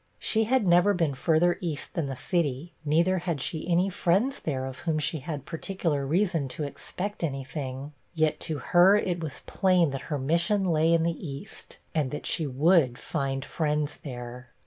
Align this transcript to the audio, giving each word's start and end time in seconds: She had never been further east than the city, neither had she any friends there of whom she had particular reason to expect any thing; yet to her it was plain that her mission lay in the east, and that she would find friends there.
She 0.17 0.45
had 0.45 0.65
never 0.65 0.95
been 0.95 1.13
further 1.13 1.59
east 1.61 1.93
than 1.93 2.07
the 2.07 2.15
city, 2.15 2.73
neither 2.83 3.19
had 3.19 3.39
she 3.39 3.69
any 3.69 3.87
friends 3.91 4.39
there 4.39 4.65
of 4.65 4.79
whom 4.79 4.97
she 4.97 5.19
had 5.19 5.45
particular 5.45 6.07
reason 6.07 6.47
to 6.57 6.63
expect 6.63 7.23
any 7.23 7.43
thing; 7.43 7.93
yet 8.15 8.39
to 8.39 8.57
her 8.57 8.95
it 8.95 9.19
was 9.19 9.43
plain 9.45 9.91
that 9.91 10.01
her 10.09 10.17
mission 10.17 10.63
lay 10.65 10.91
in 10.91 11.03
the 11.03 11.27
east, 11.29 11.77
and 11.93 12.09
that 12.09 12.25
she 12.25 12.47
would 12.47 12.97
find 12.97 13.45
friends 13.45 13.97
there. 13.97 14.49